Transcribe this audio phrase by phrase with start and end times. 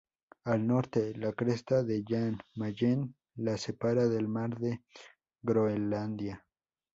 [0.45, 4.81] Al norte, la cresta de Jan Mayen la separa del mar de
[5.43, 6.43] Groenlandia.